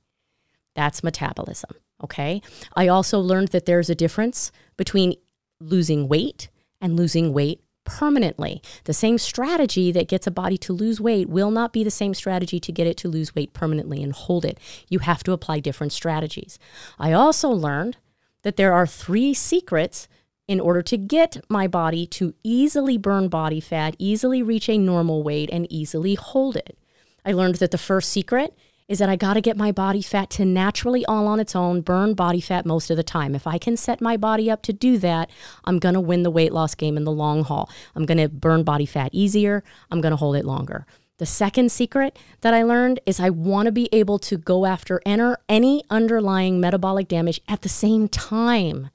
That's 0.76 1.04
metabolism. 1.04 1.72
Okay. 2.04 2.44
I 2.76 2.90
also 2.90 3.20
learned 3.20 3.48
that 3.48 3.66
there's 3.66 3.90
a 3.90 3.96
difference 3.96 4.52
between 4.78 5.16
losing 5.60 6.08
weight 6.08 6.50
and 6.80 6.96
losing 6.96 7.34
weight 7.34 7.64
permanently. 7.84 8.62
The 8.86 8.94
same 8.94 9.18
strategy 9.18 9.92
that 9.92 10.08
gets 10.08 10.28
a 10.28 10.32
body 10.32 10.58
to 10.60 10.74
lose 10.74 11.02
weight 11.02 11.30
will 11.30 11.52
not 11.52 11.74
be 11.74 11.84
the 11.84 11.92
same 11.92 12.14
strategy 12.14 12.60
to 12.60 12.72
get 12.72 12.88
it 12.88 12.98
to 12.98 13.10
lose 13.10 13.36
weight 13.36 13.54
permanently 13.54 14.04
and 14.04 14.14
hold 14.14 14.46
it. 14.46 14.60
You 14.90 15.00
have 15.00 15.24
to 15.24 15.32
apply 15.32 15.60
different 15.60 15.94
strategies. 15.94 16.60
I 17.00 17.14
also 17.14 17.50
learned 17.50 17.98
that 18.44 18.58
there 18.58 18.74
are 18.74 18.88
three 18.88 19.34
secrets 19.34 20.08
in 20.48 20.60
order 20.60 20.82
to 20.82 20.98
get 20.98 21.44
my 21.50 21.68
body 21.68 22.06
to 22.06 22.34
easily 22.44 22.98
burn 22.98 23.30
body 23.30 23.60
fat, 23.60 23.96
easily 23.98 24.44
reach 24.44 24.68
a 24.70 24.78
normal 24.78 25.24
weight, 25.24 25.50
and 25.52 25.72
easily 25.72 26.16
hold 26.16 26.56
it. 26.58 26.78
I 27.26 27.32
learned 27.32 27.56
that 27.56 27.72
the 27.72 27.78
first 27.78 28.10
secret 28.10 28.54
is 28.94 29.00
that 29.00 29.10
I 29.10 29.16
got 29.16 29.34
to 29.34 29.42
get 29.42 29.58
my 29.58 29.72
body 29.72 30.04
fat 30.04 30.30
to 30.32 30.46
naturally 30.46 31.04
all 31.08 31.26
on 31.26 31.40
its 31.40 31.56
own 31.56 31.82
burn 31.82 32.14
body 32.14 32.40
fat 32.40 32.64
most 32.64 32.92
of 32.92 32.96
the 32.96 33.02
time. 33.02 33.34
If 33.34 33.48
I 33.48 33.58
can 33.58 33.76
set 33.76 34.02
my 34.02 34.18
body 34.18 34.52
up 34.52 34.62
to 34.62 34.72
do 34.72 35.00
that, 35.00 35.32
I'm 35.66 35.80
going 35.80 35.96
to 35.96 36.00
win 36.00 36.22
the 36.22 36.30
weight 36.30 36.54
loss 36.54 36.76
game 36.76 36.96
in 36.96 37.04
the 37.04 37.12
long 37.12 37.44
haul. 37.44 37.72
I'm 37.96 38.06
going 38.06 38.20
to 38.20 38.30
burn 38.30 38.64
body 38.64 38.86
fat 38.86 39.10
easier, 39.12 39.64
I'm 39.90 40.00
going 40.00 40.12
to 40.12 40.18
hold 40.18 40.36
it 40.36 40.46
longer. 40.46 40.86
The 41.18 41.26
second 41.26 41.72
secret 41.72 42.20
that 42.42 42.54
I 42.54 42.62
learned 42.62 43.00
is 43.08 43.20
I 43.20 43.32
want 43.32 43.66
to 43.66 43.72
be 43.72 43.90
able 43.92 44.20
to 44.20 44.38
go 44.38 44.68
after 44.68 45.02
enter 45.08 45.40
any 45.50 45.84
underlying 45.90 46.60
metabolic 46.60 47.08
damage 47.08 47.42
at 47.48 47.64
the 47.64 47.70
same 47.70 48.08
time 48.08 48.92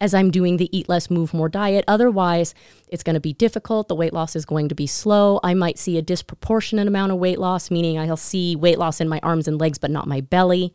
as 0.00 0.12
I'm 0.12 0.30
doing 0.30 0.58
the 0.58 0.76
eat 0.76 0.88
less, 0.88 1.08
move 1.10 1.32
more 1.32 1.48
diet. 1.48 1.84
Otherwise, 1.88 2.54
it's 2.88 3.02
going 3.02 3.14
to 3.14 3.20
be 3.20 3.32
difficult. 3.32 3.88
The 3.88 3.94
weight 3.94 4.12
loss 4.12 4.36
is 4.36 4.44
going 4.44 4.68
to 4.68 4.74
be 4.74 4.86
slow. 4.86 5.40
I 5.42 5.54
might 5.54 5.78
see 5.78 5.96
a 5.96 6.02
disproportionate 6.02 6.86
amount 6.86 7.12
of 7.12 7.18
weight 7.18 7.38
loss, 7.38 7.70
meaning 7.70 7.98
I'll 7.98 8.16
see 8.16 8.56
weight 8.56 8.78
loss 8.78 9.00
in 9.00 9.08
my 9.08 9.20
arms 9.22 9.48
and 9.48 9.58
legs, 9.58 9.78
but 9.78 9.90
not 9.90 10.06
my 10.06 10.20
belly. 10.20 10.74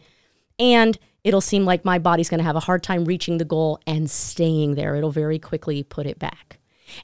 And 0.58 0.98
it'll 1.24 1.42
seem 1.42 1.66
like 1.66 1.86
my 1.86 2.00
body's 2.00 2.30
going 2.30 2.40
to 2.40 2.46
have 2.46 2.56
a 2.56 2.62
hard 2.62 2.82
time 2.82 3.06
reaching 3.06 3.38
the 3.38 3.46
goal 3.46 3.80
and 3.86 4.10
staying 4.10 4.76
there. 4.76 4.96
It'll 4.96 5.12
very 5.12 5.38
quickly 5.38 5.84
put 5.84 6.08
it 6.08 6.18
back. 6.18 6.58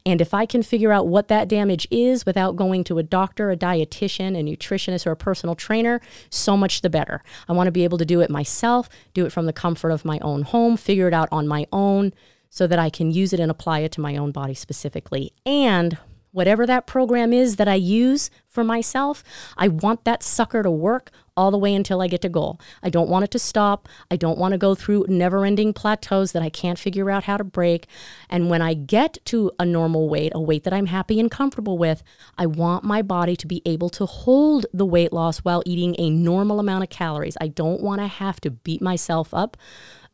And 0.05 0.21
if 0.21 0.33
I 0.33 0.45
can 0.45 0.63
figure 0.63 0.91
out 0.91 1.07
what 1.07 1.27
that 1.27 1.47
damage 1.47 1.87
is 1.91 2.25
without 2.25 2.55
going 2.55 2.83
to 2.85 2.97
a 2.97 3.03
doctor, 3.03 3.51
a 3.51 3.57
dietitian, 3.57 4.37
a 4.37 4.43
nutritionist, 4.43 5.05
or 5.05 5.11
a 5.11 5.15
personal 5.17 5.55
trainer, 5.55 6.01
so 6.29 6.57
much 6.57 6.81
the 6.81 6.89
better. 6.89 7.21
I 7.47 7.53
want 7.53 7.67
to 7.67 7.71
be 7.71 7.83
able 7.83 7.97
to 7.97 8.05
do 8.05 8.21
it 8.21 8.29
myself, 8.29 8.89
do 9.13 9.25
it 9.25 9.31
from 9.31 9.45
the 9.45 9.53
comfort 9.53 9.91
of 9.91 10.05
my 10.05 10.19
own 10.19 10.43
home, 10.43 10.77
figure 10.77 11.07
it 11.07 11.13
out 11.13 11.29
on 11.31 11.47
my 11.47 11.67
own 11.71 12.13
so 12.49 12.67
that 12.67 12.79
I 12.79 12.89
can 12.89 13.11
use 13.11 13.33
it 13.33 13.39
and 13.39 13.51
apply 13.51 13.79
it 13.79 13.91
to 13.93 14.01
my 14.01 14.15
own 14.17 14.31
body 14.31 14.53
specifically. 14.53 15.33
And 15.45 15.97
whatever 16.31 16.65
that 16.65 16.87
program 16.87 17.33
is 17.33 17.55
that 17.55 17.67
I 17.67 17.75
use 17.75 18.29
for 18.47 18.63
myself, 18.63 19.23
I 19.57 19.67
want 19.67 20.03
that 20.05 20.23
sucker 20.23 20.63
to 20.63 20.71
work 20.71 21.11
all 21.37 21.51
the 21.51 21.57
way 21.57 21.75
until 21.75 22.01
I 22.01 22.07
get 22.07 22.21
to 22.21 22.29
goal. 22.29 22.59
I 22.81 22.89
don't 22.89 23.09
want 23.09 23.23
it 23.23 23.31
to 23.31 23.39
stop. 23.39 23.87
I 24.09 24.15
don't 24.15 24.39
want 24.39 24.53
to 24.53 24.57
go 24.57 24.73
through 24.73 25.05
never 25.07 25.45
ending 25.45 25.71
plateaus 25.71 26.31
that 26.31 26.41
I 26.41 26.49
can't 26.49 26.79
figure 26.79 27.11
out 27.11 27.25
how 27.25 27.37
to 27.37 27.43
break. 27.43 27.87
And 28.29 28.49
when 28.49 28.61
I 28.61 28.73
get 28.73 29.19
to 29.25 29.51
a 29.59 29.65
normal 29.65 30.09
weight, 30.09 30.31
a 30.33 30.41
weight 30.41 30.63
that 30.63 30.73
I'm 30.73 30.87
happy 30.87 31.19
and 31.19 31.29
comfortable 31.29 31.77
with, 31.77 32.01
I 32.37 32.47
want 32.47 32.83
my 32.83 33.03
body 33.03 33.35
to 33.35 33.47
be 33.47 33.61
able 33.65 33.89
to 33.91 34.07
hold 34.07 34.65
the 34.73 34.85
weight 34.85 35.13
loss 35.13 35.39
while 35.39 35.61
eating 35.65 35.95
a 35.99 36.09
normal 36.09 36.59
amount 36.59 36.83
of 36.83 36.89
calories. 36.89 37.37
I 37.39 37.49
don't 37.49 37.81
want 37.81 38.01
to 38.01 38.07
have 38.07 38.41
to 38.41 38.49
beat 38.49 38.81
myself 38.81 39.33
up. 39.33 39.55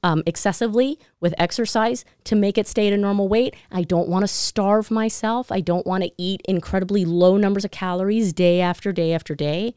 Um, 0.05 0.21
excessively 0.25 0.99
with 1.21 1.33
exercise 1.37 2.03
to 2.25 2.35
make 2.35 2.57
it 2.57 2.67
stay 2.67 2.87
at 2.87 2.93
a 2.93 2.97
normal 2.97 3.29
weight. 3.29 3.55
I 3.71 3.83
don't 3.83 4.09
want 4.09 4.23
to 4.23 4.27
starve 4.27 4.91
myself. 4.91 5.49
I 5.49 5.61
don't 5.61 5.87
want 5.87 6.03
to 6.03 6.11
eat 6.17 6.41
incredibly 6.43 7.05
low 7.05 7.37
numbers 7.37 7.63
of 7.63 7.71
calories 7.71 8.33
day 8.33 8.59
after 8.59 8.91
day 8.91 9.13
after 9.13 9.33
day. 9.33 9.75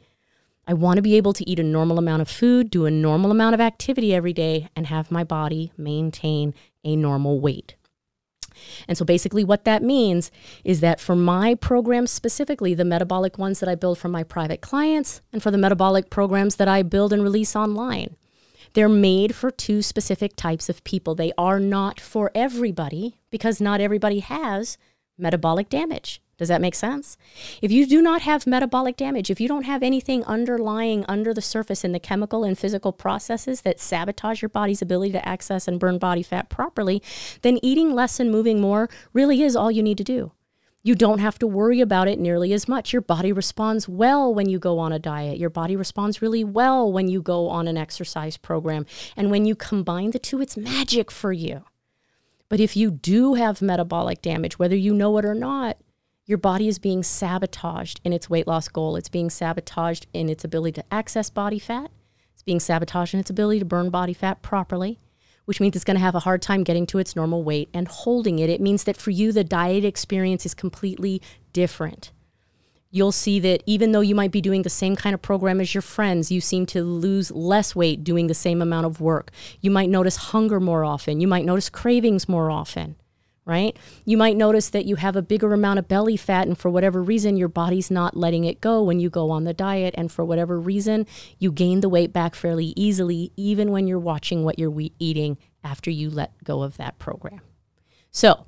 I 0.66 0.74
want 0.74 0.96
to 0.96 1.02
be 1.02 1.14
able 1.16 1.32
to 1.34 1.48
eat 1.48 1.60
a 1.60 1.62
normal 1.62 1.96
amount 1.96 2.22
of 2.22 2.28
food, 2.28 2.70
do 2.70 2.86
a 2.86 2.90
normal 2.90 3.30
amount 3.30 3.54
of 3.54 3.60
activity 3.60 4.12
every 4.12 4.32
day, 4.32 4.68
and 4.74 4.88
have 4.88 5.12
my 5.12 5.22
body 5.22 5.70
maintain 5.78 6.54
a 6.82 6.96
normal 6.96 7.38
weight. 7.38 7.76
And 8.88 8.98
so 8.98 9.04
basically, 9.04 9.44
what 9.44 9.64
that 9.64 9.82
means 9.84 10.32
is 10.64 10.80
that 10.80 10.98
for 10.98 11.14
my 11.14 11.54
programs 11.54 12.10
specifically, 12.10 12.74
the 12.74 12.84
metabolic 12.84 13.38
ones 13.38 13.60
that 13.60 13.68
I 13.68 13.76
build 13.76 13.98
for 13.98 14.08
my 14.08 14.24
private 14.24 14.60
clients, 14.60 15.20
and 15.32 15.40
for 15.40 15.52
the 15.52 15.58
metabolic 15.58 16.10
programs 16.10 16.56
that 16.56 16.66
I 16.66 16.82
build 16.82 17.12
and 17.12 17.22
release 17.22 17.54
online, 17.54 18.16
they're 18.76 18.90
made 18.90 19.34
for 19.34 19.50
two 19.50 19.80
specific 19.80 20.36
types 20.36 20.68
of 20.68 20.84
people. 20.84 21.14
They 21.14 21.32
are 21.38 21.58
not 21.58 21.98
for 21.98 22.30
everybody 22.34 23.16
because 23.30 23.58
not 23.58 23.80
everybody 23.80 24.18
has 24.18 24.76
metabolic 25.16 25.70
damage. 25.70 26.20
Does 26.36 26.48
that 26.48 26.60
make 26.60 26.74
sense? 26.74 27.16
If 27.62 27.72
you 27.72 27.86
do 27.86 28.02
not 28.02 28.20
have 28.20 28.46
metabolic 28.46 28.98
damage, 28.98 29.30
if 29.30 29.40
you 29.40 29.48
don't 29.48 29.62
have 29.62 29.82
anything 29.82 30.22
underlying 30.24 31.06
under 31.08 31.32
the 31.32 31.40
surface 31.40 31.84
in 31.84 31.92
the 31.92 31.98
chemical 31.98 32.44
and 32.44 32.58
physical 32.58 32.92
processes 32.92 33.62
that 33.62 33.80
sabotage 33.80 34.42
your 34.42 34.50
body's 34.50 34.82
ability 34.82 35.12
to 35.12 35.26
access 35.26 35.66
and 35.66 35.80
burn 35.80 35.96
body 35.96 36.22
fat 36.22 36.50
properly, 36.50 37.02
then 37.40 37.58
eating 37.62 37.94
less 37.94 38.20
and 38.20 38.30
moving 38.30 38.60
more 38.60 38.90
really 39.14 39.42
is 39.42 39.56
all 39.56 39.70
you 39.70 39.82
need 39.82 39.96
to 39.96 40.04
do. 40.04 40.32
You 40.86 40.94
don't 40.94 41.18
have 41.18 41.36
to 41.40 41.48
worry 41.48 41.80
about 41.80 42.06
it 42.06 42.20
nearly 42.20 42.52
as 42.52 42.68
much. 42.68 42.92
Your 42.92 43.02
body 43.02 43.32
responds 43.32 43.88
well 43.88 44.32
when 44.32 44.48
you 44.48 44.60
go 44.60 44.78
on 44.78 44.92
a 44.92 45.00
diet. 45.00 45.36
Your 45.36 45.50
body 45.50 45.74
responds 45.74 46.22
really 46.22 46.44
well 46.44 46.92
when 46.92 47.08
you 47.08 47.20
go 47.20 47.48
on 47.48 47.66
an 47.66 47.76
exercise 47.76 48.36
program. 48.36 48.86
And 49.16 49.28
when 49.28 49.46
you 49.46 49.56
combine 49.56 50.12
the 50.12 50.20
two, 50.20 50.40
it's 50.40 50.56
magic 50.56 51.10
for 51.10 51.32
you. 51.32 51.64
But 52.48 52.60
if 52.60 52.76
you 52.76 52.92
do 52.92 53.34
have 53.34 53.60
metabolic 53.60 54.22
damage, 54.22 54.60
whether 54.60 54.76
you 54.76 54.94
know 54.94 55.18
it 55.18 55.24
or 55.24 55.34
not, 55.34 55.76
your 56.24 56.38
body 56.38 56.68
is 56.68 56.78
being 56.78 57.02
sabotaged 57.02 58.00
in 58.04 58.12
its 58.12 58.30
weight 58.30 58.46
loss 58.46 58.68
goal. 58.68 58.94
It's 58.94 59.08
being 59.08 59.28
sabotaged 59.28 60.06
in 60.12 60.28
its 60.28 60.44
ability 60.44 60.80
to 60.80 60.94
access 60.94 61.30
body 61.30 61.58
fat. 61.58 61.90
It's 62.32 62.44
being 62.44 62.60
sabotaged 62.60 63.12
in 63.12 63.18
its 63.18 63.30
ability 63.30 63.58
to 63.58 63.64
burn 63.64 63.90
body 63.90 64.12
fat 64.12 64.40
properly, 64.40 65.00
which 65.46 65.60
means 65.60 65.74
it's 65.74 65.84
going 65.84 65.96
to 65.96 66.00
have 66.00 66.14
a 66.14 66.20
hard 66.20 66.42
time 66.42 66.62
getting 66.62 66.86
to 66.86 66.98
its 66.98 67.16
normal 67.16 67.42
weight 67.42 67.70
and 67.72 67.88
holding 67.88 68.38
it. 68.38 68.50
It 68.50 68.60
means 68.60 68.84
that 68.84 68.96
for 68.96 69.10
you, 69.10 69.32
the 69.32 69.42
diet 69.42 69.84
experience 69.84 70.44
is 70.44 70.54
completely 70.54 71.22
different. 71.52 72.12
You'll 72.90 73.12
see 73.12 73.40
that 73.40 73.62
even 73.66 73.92
though 73.92 74.00
you 74.00 74.14
might 74.14 74.30
be 74.30 74.40
doing 74.40 74.62
the 74.62 74.70
same 74.70 74.94
kind 74.94 75.14
of 75.14 75.22
program 75.22 75.60
as 75.60 75.74
your 75.74 75.82
friends, 75.82 76.30
you 76.30 76.40
seem 76.40 76.66
to 76.66 76.84
lose 76.84 77.30
less 77.30 77.74
weight 77.74 78.04
doing 78.04 78.26
the 78.26 78.34
same 78.34 78.62
amount 78.62 78.86
of 78.86 79.00
work. 79.00 79.30
You 79.60 79.70
might 79.70 79.90
notice 79.90 80.16
hunger 80.16 80.60
more 80.60 80.84
often. 80.84 81.20
You 81.20 81.28
might 81.28 81.44
notice 81.44 81.68
cravings 81.68 82.28
more 82.28 82.50
often 82.50 82.96
right? 83.46 83.78
You 84.04 84.16
might 84.16 84.36
notice 84.36 84.68
that 84.70 84.84
you 84.84 84.96
have 84.96 85.16
a 85.16 85.22
bigger 85.22 85.54
amount 85.54 85.78
of 85.78 85.88
belly 85.88 86.16
fat, 86.16 86.48
and 86.48 86.58
for 86.58 86.68
whatever 86.68 87.02
reason, 87.02 87.36
your 87.36 87.48
body's 87.48 87.90
not 87.90 88.16
letting 88.16 88.44
it 88.44 88.60
go 88.60 88.82
when 88.82 88.98
you 89.00 89.08
go 89.08 89.30
on 89.30 89.44
the 89.44 89.54
diet. 89.54 89.94
And 89.96 90.10
for 90.10 90.24
whatever 90.24 90.60
reason, 90.60 91.06
you 91.38 91.52
gain 91.52 91.80
the 91.80 91.88
weight 91.88 92.12
back 92.12 92.34
fairly 92.34 92.74
easily, 92.76 93.32
even 93.36 93.70
when 93.70 93.86
you're 93.86 93.98
watching 93.98 94.44
what 94.44 94.58
you're 94.58 94.74
eating 94.98 95.38
after 95.62 95.90
you 95.90 96.10
let 96.10 96.32
go 96.44 96.62
of 96.62 96.76
that 96.76 96.98
program. 96.98 97.40
So, 98.10 98.44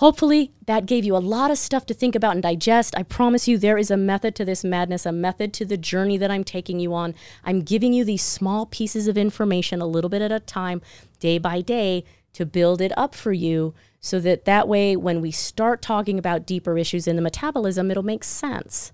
Hopefully, 0.00 0.50
that 0.64 0.86
gave 0.86 1.04
you 1.04 1.14
a 1.14 1.18
lot 1.18 1.50
of 1.50 1.58
stuff 1.58 1.84
to 1.84 1.92
think 1.92 2.14
about 2.14 2.32
and 2.32 2.42
digest. 2.42 2.96
I 2.96 3.02
promise 3.02 3.46
you, 3.46 3.58
there 3.58 3.76
is 3.76 3.90
a 3.90 3.98
method 3.98 4.34
to 4.36 4.46
this 4.46 4.64
madness, 4.64 5.04
a 5.04 5.12
method 5.12 5.52
to 5.52 5.66
the 5.66 5.76
journey 5.76 6.16
that 6.16 6.30
I'm 6.30 6.42
taking 6.42 6.80
you 6.80 6.94
on. 6.94 7.14
I'm 7.44 7.60
giving 7.60 7.92
you 7.92 8.02
these 8.02 8.22
small 8.22 8.64
pieces 8.64 9.08
of 9.08 9.18
information 9.18 9.82
a 9.82 9.86
little 9.86 10.08
bit 10.08 10.22
at 10.22 10.32
a 10.32 10.40
time, 10.40 10.80
day 11.18 11.36
by 11.36 11.60
day, 11.60 12.04
to 12.32 12.46
build 12.46 12.80
it 12.80 12.96
up 12.96 13.14
for 13.14 13.32
you 13.32 13.74
so 14.00 14.18
that 14.20 14.44
that 14.44 14.66
way 14.66 14.96
when 14.96 15.20
we 15.20 15.30
start 15.30 15.82
talking 15.82 16.18
about 16.18 16.46
deeper 16.46 16.78
issues 16.78 17.06
in 17.06 17.16
the 17.16 17.22
metabolism 17.22 17.90
it'll 17.90 18.02
make 18.02 18.24
sense 18.24 18.92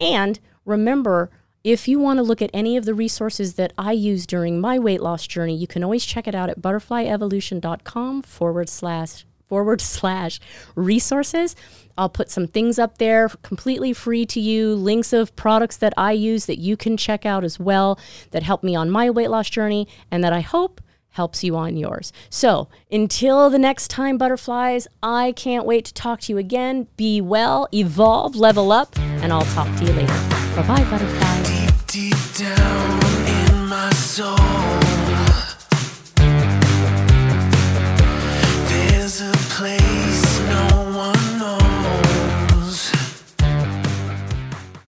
and 0.00 0.40
remember 0.64 1.30
if 1.64 1.86
you 1.86 2.00
want 2.00 2.18
to 2.18 2.22
look 2.24 2.42
at 2.42 2.50
any 2.52 2.76
of 2.76 2.84
the 2.84 2.94
resources 2.94 3.54
that 3.54 3.72
I 3.78 3.92
use 3.92 4.26
during 4.26 4.60
my 4.60 4.78
weight 4.78 5.00
loss 5.00 5.26
journey, 5.28 5.56
you 5.56 5.68
can 5.68 5.84
always 5.84 6.04
check 6.04 6.26
it 6.26 6.34
out 6.34 6.50
at 6.50 6.60
butterflyevolution.com 6.60 8.22
forward 8.22 8.68
slash 8.68 9.24
forward 9.46 9.80
slash 9.80 10.40
resources. 10.74 11.54
I'll 11.96 12.08
put 12.08 12.30
some 12.30 12.48
things 12.48 12.78
up 12.78 12.98
there 12.98 13.28
completely 13.42 13.92
free 13.92 14.26
to 14.26 14.40
you, 14.40 14.74
links 14.74 15.12
of 15.12 15.36
products 15.36 15.76
that 15.76 15.92
I 15.96 16.12
use 16.12 16.46
that 16.46 16.58
you 16.58 16.76
can 16.76 16.96
check 16.96 17.24
out 17.24 17.44
as 17.44 17.60
well 17.60 17.98
that 18.32 18.42
help 18.42 18.64
me 18.64 18.74
on 18.74 18.90
my 18.90 19.10
weight 19.10 19.30
loss 19.30 19.48
journey 19.48 19.86
and 20.10 20.24
that 20.24 20.32
I 20.32 20.40
hope 20.40 20.80
helps 21.12 21.42
you 21.42 21.56
on 21.56 21.76
yours. 21.76 22.12
So 22.30 22.68
until 22.90 23.50
the 23.50 23.58
next 23.58 23.88
time, 23.88 24.18
butterflies, 24.18 24.86
I 25.02 25.32
can't 25.32 25.64
wait 25.64 25.84
to 25.86 25.94
talk 25.94 26.20
to 26.22 26.32
you 26.32 26.38
again. 26.38 26.88
Be 26.96 27.20
well, 27.20 27.68
evolve, 27.72 28.36
level 28.36 28.72
up, 28.72 28.98
and 28.98 29.32
I'll 29.32 29.42
talk 29.42 29.68
to 29.78 29.84
you 29.84 29.92
later. 29.92 30.12
Bye 30.56 30.64
bye, 30.66 30.84
butterflies. 30.90 31.48
Deep, 31.48 31.86
deep 31.86 32.34
down 32.36 33.00
in 33.26 33.66
my 33.66 33.90
soul, 33.92 34.36
there's 38.68 39.20
a 39.20 39.32
place. 39.54 40.91